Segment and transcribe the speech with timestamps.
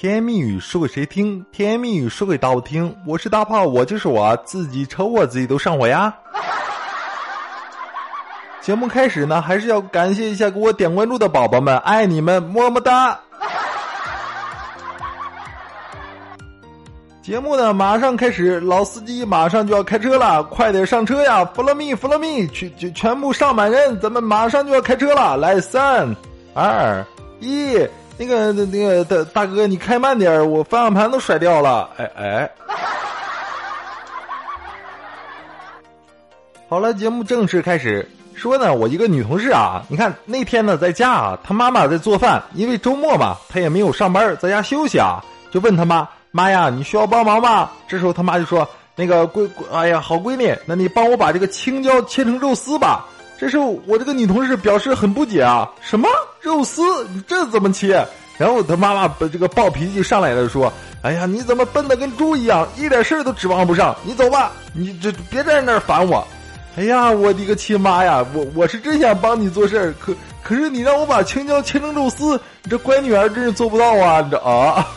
[0.00, 1.44] 甜言蜜语说给谁听？
[1.50, 2.96] 甜言蜜语说给大伙听。
[3.04, 6.14] 我是大炮，我就是我自己瞅我自己都上火呀。
[8.62, 13.18] 节目开始呢，还是要感谢一下给我点关注的宝宝们，爱你们，么么哒。
[17.20, 26.14] 节目呢马上开始，老司机马上就要开车了，快点上车呀！Follow me，Follow me，全全全部上满人，咱们马上就要开车了，来三
[26.54, 27.04] 二
[27.40, 27.76] 一。
[28.18, 31.88] 那个那个大大哥，你开慢点我方向盘都甩掉了。
[31.96, 32.50] 哎哎，
[36.68, 38.06] 好了，节目正式开始。
[38.34, 53.06] 说呢，我一个女同事啊，你看那天呢在家啊，她妈妈在做饭，因为周末嘛，她也没有上班，在家休息啊，就问她妈：“妈呀，你需要帮忙吗？”这时候她妈就说：“那个闺，哎呀，好闺女，那你帮我把这个青椒切成肉丝吧。”
[53.38, 56.08] 这时候我这个女同事表示很不解啊，什么
[56.40, 57.04] 肉丝？
[57.12, 58.06] 你这怎么切？
[58.36, 63.96] 然后他妈妈这个暴脾气上来了，说：“哎呀，你怎么笨的跟猪一样，一点事儿都指望不上？
[64.04, 66.26] 你走吧，你这别在那儿烦我。”
[66.78, 68.24] 哎呀，我的个亲妈呀！
[68.32, 74.20] 我我是真想帮你做事儿，可可是你让我把青椒切成肉丝，你这乖女儿真是做不到啊！
[74.20, 74.86] 你这啊。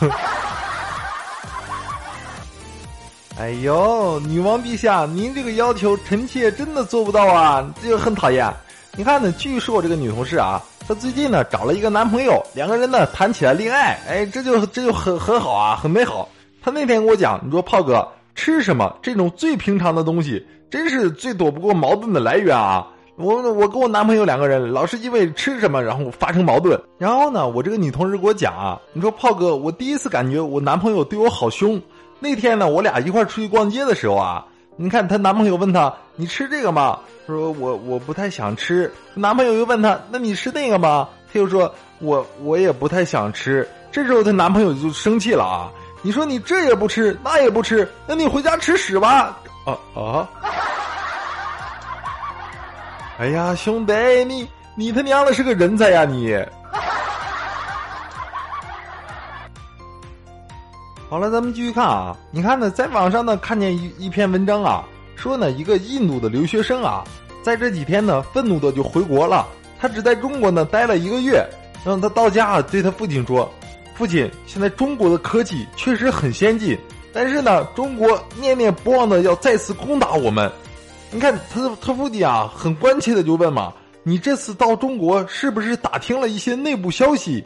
[3.40, 8.48] 哎呦，女王陛下，您这个要求臣妾真的做不到啊，这个很讨厌。
[8.94, 16.28] 你看呢，据说这个女同事啊，她最近呢找了一个男朋友，两个人呢谈起了恋爱，哎，这就这就很很好啊，很美好。
[16.60, 22.86] 她那天跟我讲，你说炮哥吃什么这种最平常的东西，真是最躲不过矛盾的来源啊。
[23.16, 26.80] 我我跟我男朋友两个人老是因为吃什么然后发生矛盾。
[26.98, 31.80] 然后呢，我这个女同事给我讲啊，你说炮哥，我第一次感觉我男朋友对我好凶。
[32.18, 34.44] 那天呢，我俩一块出去逛街的时候啊，
[34.82, 45.70] 你看她男朋友问她：“你吃这个吗？”她说：“我我不太想吃。”男朋友又问她：“那你吃那个吗？”她又说：“我我也不太想吃。”这时候她男朋友就生气了啊！
[46.02, 49.38] 你说你这也不吃，那也不吃，那你回家吃屎吧！
[49.64, 50.28] 啊啊！
[53.20, 53.94] 哎呀，兄弟，
[54.26, 56.34] 你你他娘的是个人才呀你！
[61.12, 62.16] 好了，咱们继续看啊！
[62.30, 64.82] 你看呢，在网上呢看见一一篇文章啊，
[65.14, 67.04] 说呢一个印度的留学生啊，
[67.42, 69.46] 在这几天呢愤怒的就回国了。
[69.78, 71.46] 他只在中国呢待了一个月，
[71.84, 73.46] 让他到家啊对他父亲说
[73.94, 76.78] ：“父亲，现在中国的科技确实很先进，
[77.12, 80.50] 但是呢，中国念念不忘的要再次攻打我们。”
[81.12, 83.70] 你看他他父亲啊很关切的就问嘛
[84.02, 87.44] ：“你这次到中国是不是打听了一些内部消息？”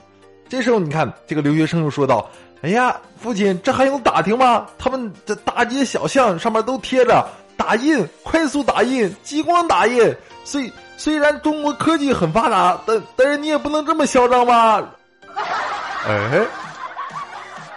[0.49, 2.31] 这时候你看这个留学生又说道。
[2.67, 4.67] 哎呀，父亲，这还用打听吗？
[4.77, 7.25] 他们这大街小巷上面都贴着
[7.57, 10.13] 打印、快速打印、激光打印。
[10.43, 14.83] 虽虽然中国科技很发达，但但是你也不能这么嚣张吧？
[16.09, 16.45] 哎，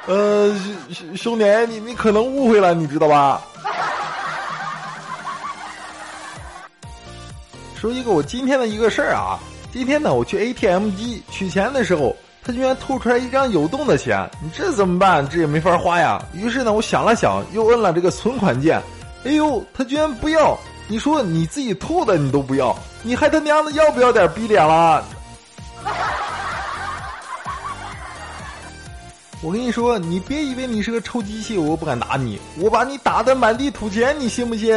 [0.08, 0.56] 呃，
[0.92, 3.40] 兄兄弟，你你可能误会了，你知道吧？
[7.80, 9.38] 说一个我今天的一个事儿啊，
[9.72, 12.16] 今天呢，我去 ATM 机取钱的时候。
[12.44, 15.28] 他居然吐出来一张有洞的钱，你这怎么办？
[15.30, 16.20] 这也没法花呀。
[16.34, 18.82] 于是呢，我想了想，又摁了这个存款键。
[19.26, 20.58] 哎呦，他居然不要！
[20.88, 25.04] 你说你自己吐的你都不要，你还他娘的要不要点逼脸了？
[29.44, 34.74] 我跟你说，你别以为你是个臭机器，我不敢打你，我把你打的满地吐钱，你信不信？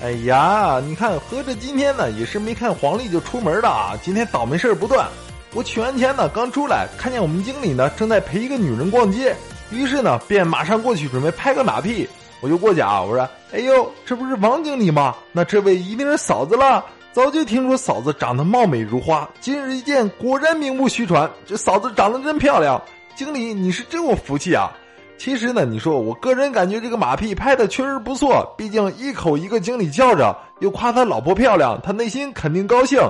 [0.00, 3.98] 哎呀，你看，合着今天呢也是没看黄历就出门的啊！
[4.00, 5.08] 今天倒霉事儿不断。
[5.52, 9.34] 我取完钱呢，刚出来，看见我们经理呢正在陪一个女人逛街，
[9.72, 12.08] 于是呢便马上过去准备拍个马屁。
[12.40, 15.16] 我就过去啊，我说：“哎呦，这不是王经理吗？
[15.32, 16.84] 那这位一定是嫂子了。
[17.12, 21.28] 早就听说嫂子长得貌美如花，今日一见，果然名不虚传。
[21.44, 22.80] 这嫂子长得真漂亮，
[23.16, 24.70] 经理你是真有福气啊！”
[25.18, 33.00] 其实呢，你说我个人感觉这个马屁拍的确实不错，毕竟一口一个经理叫着，又夸他老婆漂亮，他内心肯定高兴。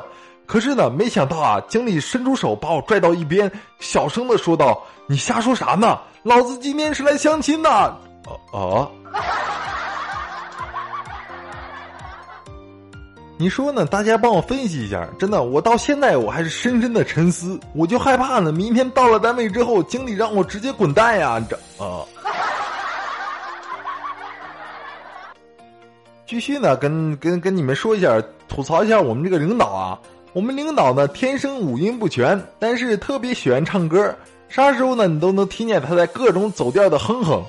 [0.46, 5.98] 可是呢，没想到啊，经理伸出手把我拽到一边，小声的说道：“你瞎说啥呢？
[6.22, 8.88] 老子今天是来相亲的。”啊。
[13.40, 13.86] 你说呢？
[13.86, 15.06] 大家帮我分析一下。
[15.16, 17.56] 真的，我到现在我还是深深的沉思。
[17.72, 21.40] 我就害怕呢，明天到了单位之后，经理让我直接滚蛋呀！
[21.48, 22.04] 这啊。
[26.26, 29.96] 继续呢，跟跟跟你们说一下，吐槽一下我们这个领导啊。
[30.32, 34.12] 我们领导呢，天生五音不全，但是特别喜欢唱歌。
[34.48, 37.40] 啥时候呢，你都能听见他在各种走调的哼哼。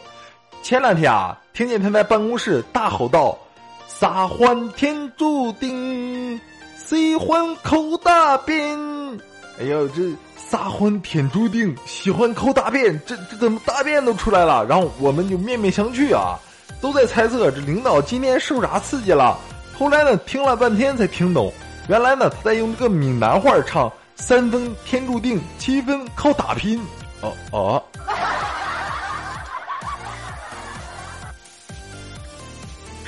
[0.62, 3.36] 前两天啊，听见他在办公室大吼道。
[4.00, 6.40] 撒欢天注定，
[6.78, 8.58] 喜欢抠大便。
[9.60, 10.04] 哎呦，这
[10.38, 14.64] 撒欢天注定，喜欢抠大便，这这怎么大便都出来了？
[14.64, 16.40] 然后我们就面面相觑啊，
[16.80, 19.38] 都在猜测这领导今天受啥刺激了。
[19.78, 21.52] 后来呢，听了半天才听懂，
[21.90, 26.82] 原来呢他在用这个闽南话唱“三分天注定，七分靠打拼”。
[27.20, 27.84] 哦哦。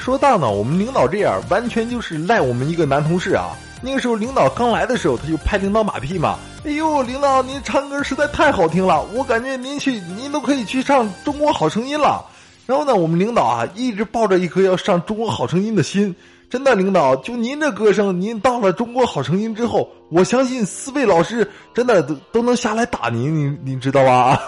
[0.01, 3.51] 说到呢，我们领导这样，完全就是赖我们一个男同事啊。
[3.83, 6.39] 那个时候领导刚来的时候，他就拍领导马屁嘛。
[6.65, 12.25] 哎呦，领导您唱歌实在太好听了，我感觉您去您都可以去上《中国好声音》了。
[12.65, 16.15] 然后呢，我们领导啊一直抱着一颗要上《中国好声音》的心。
[16.49, 24.41] 真的，领导，就您这歌声，您到了《中国好声音》之后，我相信四位老师真的都都能下来打您，您您知道吧？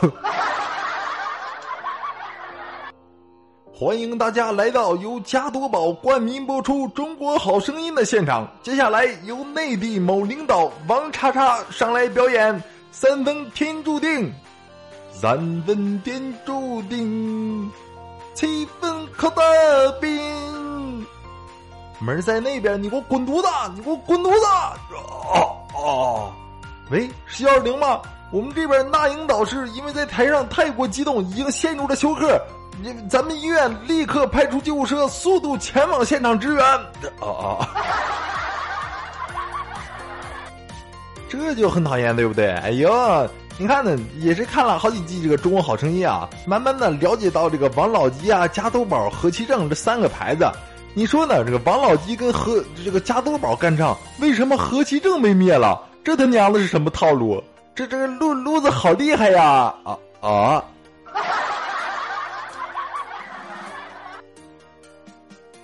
[3.75, 8.47] 欢迎大家来到由加多宝冠名播出《中国好声音》的现场。
[8.61, 12.53] 接下来由内地某领导王叉叉上来表演
[12.91, 14.27] 《三分天注定》，
[15.11, 17.67] 三分天注定，
[18.35, 19.41] 七分靠打
[19.99, 21.03] 拼。
[21.99, 23.47] 门在那边，你给我滚犊子！
[23.75, 24.45] 你给我滚犊子！
[25.33, 26.33] 哦哦，
[26.91, 27.99] 喂，是幺二零吗？
[28.33, 32.41] 我们这边那英导师因为在台上太过激动，已经陷入了休克。
[32.81, 36.65] 你咱们医院立刻派出救护车，速度前往现场支援。
[37.19, 37.67] 哦哦，
[41.29, 42.53] 这就很讨厌，对不对？
[42.53, 50.49] 哎呦，你看呢，也是看了好几季这个《中国好声音》啊，慢慢的了解到这个王老吉啊、加多宝、何其正这三个牌子。
[50.95, 51.45] 你说呢？
[51.45, 55.79] 这个王老吉跟何这个加多宝干仗，为什么何其正被灭了？
[56.03, 57.39] 这他娘的是什么套路？
[57.75, 59.73] 这这个路路子好厉害呀！
[59.83, 60.63] 啊啊！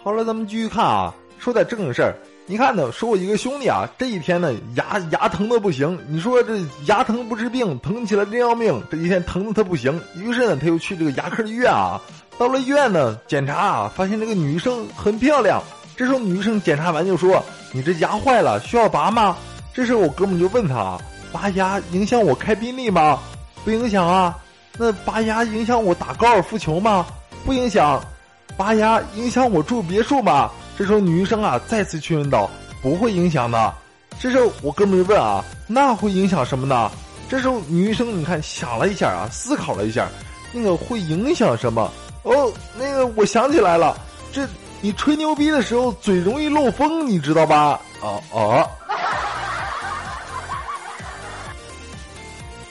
[0.03, 2.15] 好了，咱们继续看啊，说点正事儿。
[2.47, 5.99] 你看呢，说我一个兄弟啊，这一天呢牙牙疼的不行。
[6.07, 8.81] 你说这牙疼不治病，疼起来真要命。
[8.89, 12.01] 这一天疼的他不行，于是呢他又去这个牙科医院啊。
[12.39, 15.61] 到了医院呢，检查啊，发现这个女生很漂亮。
[15.95, 19.37] 这时候女医生检查完就说：“你这牙坏了，需要拔吗？”
[19.75, 20.97] 这时候我哥们就问他
[21.31, 23.19] ：“拔牙影响我开宾利吗
[23.63, 24.37] ？”“不影响啊。
[24.77, 27.05] ”“那拔牙影响我打高尔夫球吗
[27.45, 28.01] ？”“不影响。”
[28.57, 30.51] 拔牙影响我住别墅吗？
[30.77, 32.49] 这时候女医生啊再次确认道
[32.81, 33.73] ：“不会影响的。”
[34.19, 36.91] 这时候我哥们就问啊：“那会影响什么呢？”
[37.29, 40.09] 这时候女医生你看想了一下啊，思考了一下，
[40.51, 41.89] 那个会影响什么？
[42.23, 43.97] 哦，那个我想起来了，
[44.33, 44.45] 这
[44.81, 47.79] 你吹牛逼的时候嘴容易漏风，你知道吧？
[48.01, 48.67] 哦哦。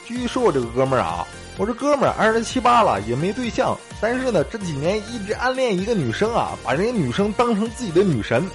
[0.08, 1.26] 继续说我这个哥们儿啊。
[1.58, 8.48] 我这哥们儿二十七八了，也没对象，但是呢，这几年一直暗恋一个女生啊，把人家女生当成自己的女神。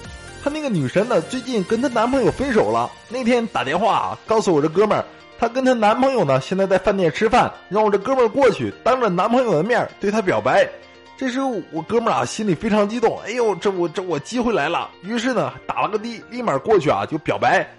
[0.43, 2.89] 他那个女神呢，最近跟她男朋友分手了。
[3.07, 5.05] 那天打电话啊，告诉我这哥们儿，
[5.37, 10.67] 她跟她男朋友呢，现在在饭店吃饭，让我这哥们儿过去，当着男朋友的面对她表白。
[11.15, 14.89] 这时候我哥们儿啊，心里非常激动，哎呦，这我这我机会来了。
[15.03, 17.69] 于是呢，打了个的，立马过去啊，就表白。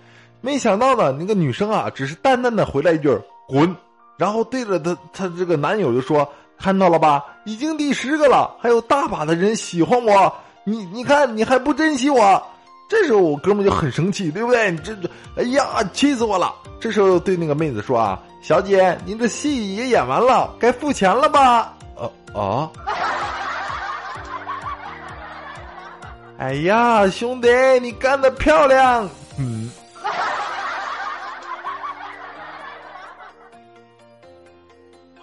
[0.41, 3.09] 没想到呢，那个女生啊，只是淡淡的回来一句
[3.47, 3.75] “滚”。
[4.17, 6.27] 然后对着他，他这个男友就说
[6.57, 10.33] ：“看到了吧，已经第十个了，还有大把的人喜欢我。
[10.65, 12.41] 你你看，你还不珍惜我？”
[12.89, 14.71] 这时候我哥们就很生气，对不对？
[14.71, 16.55] 你这这，哎呀，气死我了！
[16.79, 22.71] 这时候对那个妹子说：“啊，小姐，您这戏也演完了，该付钱了吧？”哦哦。
[26.39, 27.49] 哎呀，兄弟，
[27.81, 29.09] 你干得漂亮！
[29.39, 29.71] 嗯。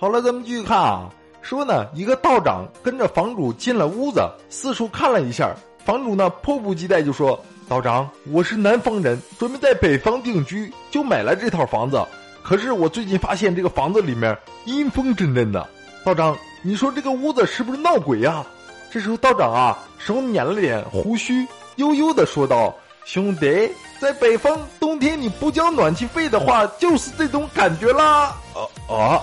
[0.02, 1.08] 好了，咱们继续看啊。
[1.44, 5.54] 说呢，一个道长跟着房主进了屋子，四处看了一下。
[5.86, 7.40] 房主呢，迫不及待就说
[7.70, 12.04] ：“道长，我是南方人，准备在北方定居，就买了这套房子。
[12.42, 15.70] 可是我最近发现这个房子里面阴风阵阵的。
[16.04, 18.44] 道长，你说这个屋子是不是闹鬼呀？”
[18.90, 29.22] 这时候道长啊，手捻了捻胡须，悠悠的说道：“兄弟，在北方冬天你不交暖气费的话，就是这种感觉啦。”哦哦。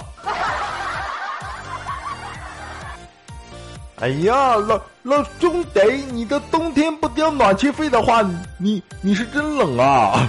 [4.01, 5.81] 哎呀，老老兄弟，
[6.13, 8.25] 你的冬天不交暖气费的话，
[8.57, 10.29] 你你是真冷啊！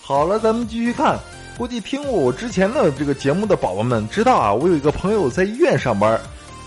[0.00, 1.18] 好了，咱们继续看。
[1.58, 6.18] 估计听过我之前的这个节目的宝宝们知道啊，我有一个朋友在医院上班，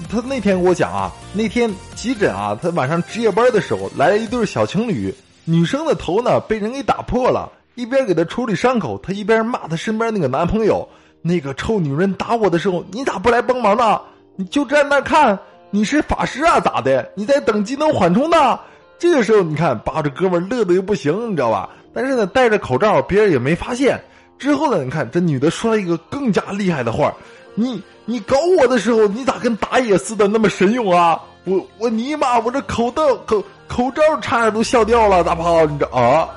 [0.08, 5.12] 他那天给我讲啊，那天急诊啊，他晚上值夜班的时候来了一对小情侣，
[5.46, 10.88] 女生的头呢被人给打破了，一边给她处理伤口，她一边骂她身边那个男朋友。
[11.26, 14.00] 那个臭女人打我的时候，你咋不来帮忙呢？
[14.36, 15.40] 你就站那看，
[15.72, 16.60] 你是法师啊？
[16.60, 17.10] 咋的？
[17.16, 18.60] 你在等技能缓冲呢？
[19.00, 21.70] 这个时候你看，把这哥们乐的又不行，你知道吧？
[21.94, 24.02] 但是呢，戴着口罩，别人也没发现。
[24.38, 27.14] 之后呢，你看这女的说了一个更加厉害的话
[27.56, 31.18] ：“你你搞我的时候，你咋跟打野似的那么神勇啊？
[31.46, 36.28] 我我尼玛，我这口罩口口罩差点都笑掉了，大炮，你这啊！”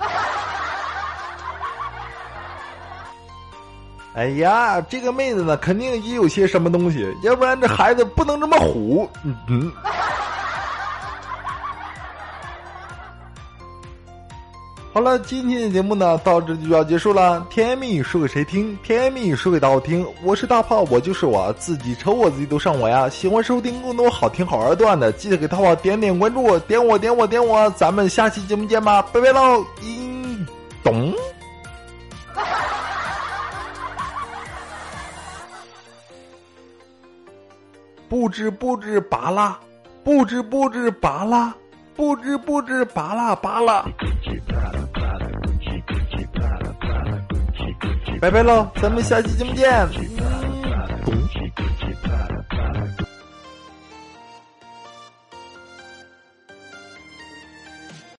[4.16, 9.06] 哎呀，这个妹子呢，肯定也有些什么东西，要不然这孩子不能这么虎。
[9.22, 9.70] 嗯嗯。
[14.90, 17.46] 好了，今天的节目呢，到这就要结束了。
[17.50, 18.74] 甜言蜜语说给谁听？
[18.82, 20.06] 甜言蜜语说给大伙听。
[20.22, 23.06] 我是大炮，我就是我自己，瞅我自己都上我呀！
[23.10, 29.62] 喜欢收听更多好听好玩段的，记得给大炮点点关注，点我点我点我，咱们下期节目见吧，拜拜喽！
[29.78, 30.46] 叮
[30.82, 31.12] 咚。
[38.08, 39.58] 不知不知拔拉，
[40.04, 41.54] 不知不知拔拉，
[41.96, 43.84] 不知不知拔拉拔拉。
[48.20, 50.15] 拜拜喽，咱们下期节目见。